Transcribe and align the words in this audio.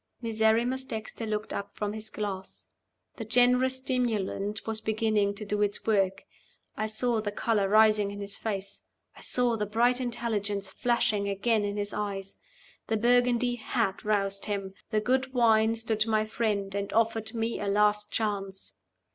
Miserrimus 0.19 0.83
Dexter 0.83 1.27
looked 1.27 1.53
up 1.53 1.75
from 1.75 1.93
his 1.93 2.09
glass. 2.09 2.69
The 3.17 3.23
generous 3.23 3.77
stimulant 3.77 4.65
was 4.65 4.81
beginning 4.81 5.35
to 5.35 5.45
do 5.45 5.61
its 5.61 5.85
work. 5.85 6.23
I 6.75 6.87
saw 6.87 7.21
the 7.21 7.31
color 7.31 7.69
rising 7.69 8.09
in 8.09 8.19
his 8.19 8.35
face. 8.35 8.81
I 9.15 9.21
saw 9.21 9.57
the 9.57 9.67
bright 9.67 10.01
intelligence 10.01 10.67
flashing 10.69 11.29
again 11.29 11.63
in 11.63 11.77
his 11.77 11.93
eyes. 11.93 12.37
The 12.87 12.97
Burgundy 12.97 13.57
had 13.57 14.03
roused 14.03 14.45
him! 14.45 14.73
The 14.89 15.01
good 15.01 15.35
wine 15.35 15.75
stood 15.75 16.07
my 16.07 16.25
friend, 16.25 16.73
and 16.73 16.91
offered 16.93 17.35
me 17.35 17.59
a 17.59 17.67
last 17.67 18.11
chance! 18.11 18.73